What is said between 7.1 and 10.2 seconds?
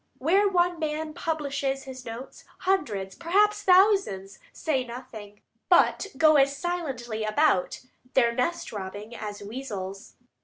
about their nest robbing as weasels.